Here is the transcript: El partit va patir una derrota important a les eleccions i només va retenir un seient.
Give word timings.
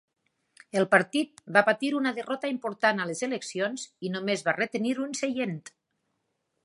El 0.79 0.85
partit 0.93 1.43
va 1.57 1.63
patir 1.67 1.91
una 1.99 2.13
derrota 2.19 2.51
important 2.53 3.03
a 3.03 3.07
les 3.11 3.21
eleccions 3.29 3.85
i 4.09 4.11
només 4.15 4.45
va 4.49 4.57
retenir 4.59 4.95
un 5.05 5.15
seient. 5.21 5.55